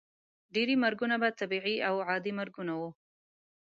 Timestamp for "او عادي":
1.87-2.31